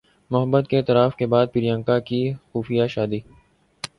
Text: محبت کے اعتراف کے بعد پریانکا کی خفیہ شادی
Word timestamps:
محبت 0.31 0.67
کے 0.67 0.77
اعتراف 0.77 1.15
کے 1.15 1.25
بعد 1.25 1.47
پریانکا 1.53 1.99
کی 1.99 2.21
خفیہ 2.53 2.87
شادی 2.87 3.19